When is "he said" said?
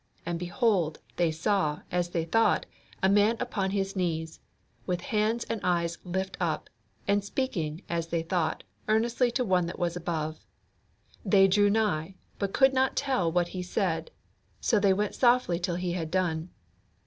13.49-14.09